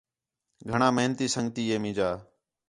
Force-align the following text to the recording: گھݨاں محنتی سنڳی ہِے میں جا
گھݨاں 0.69 0.91
محنتی 0.97 1.25
سنڳی 1.35 1.63
ہِے 1.69 1.77
میں 1.83 1.93
جا 1.97 2.09